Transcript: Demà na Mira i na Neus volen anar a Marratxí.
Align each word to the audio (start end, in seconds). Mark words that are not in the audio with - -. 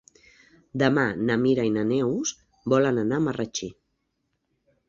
Demà 0.81 1.03
na 1.27 1.35
Mira 1.43 1.67
i 1.69 1.71
na 1.77 1.83
Neus 1.91 2.33
volen 2.75 3.01
anar 3.03 3.21
a 3.23 3.27
Marratxí. 3.29 3.71